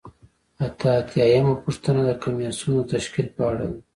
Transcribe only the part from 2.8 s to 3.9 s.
د تشکیل په اړه ده.